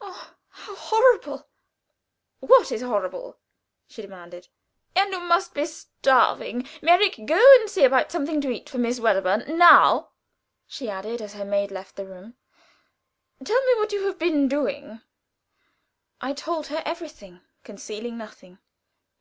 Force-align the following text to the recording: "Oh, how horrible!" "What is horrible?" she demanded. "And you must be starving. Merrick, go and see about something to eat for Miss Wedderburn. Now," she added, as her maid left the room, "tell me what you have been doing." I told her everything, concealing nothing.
"Oh, 0.00 0.34
how 0.48 0.74
horrible!" 0.74 1.46
"What 2.40 2.72
is 2.72 2.82
horrible?" 2.82 3.38
she 3.86 4.02
demanded. 4.02 4.48
"And 4.96 5.12
you 5.12 5.20
must 5.20 5.54
be 5.54 5.66
starving. 5.66 6.68
Merrick, 6.82 7.20
go 7.26 7.40
and 7.60 7.70
see 7.70 7.84
about 7.84 8.10
something 8.10 8.40
to 8.40 8.50
eat 8.50 8.68
for 8.68 8.78
Miss 8.78 8.98
Wedderburn. 8.98 9.56
Now," 9.56 10.08
she 10.66 10.90
added, 10.90 11.22
as 11.22 11.34
her 11.34 11.44
maid 11.44 11.70
left 11.70 11.94
the 11.94 12.06
room, 12.06 12.34
"tell 13.44 13.64
me 13.66 13.74
what 13.76 13.92
you 13.92 14.04
have 14.06 14.18
been 14.18 14.48
doing." 14.48 15.00
I 16.20 16.32
told 16.32 16.66
her 16.66 16.82
everything, 16.84 17.42
concealing 17.62 18.18
nothing. 18.18 18.58